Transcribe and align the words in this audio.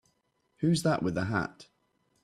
Who's 0.61 0.81
that 0.81 1.03
with 1.03 1.13
the 1.13 1.25
hat? 1.25 1.67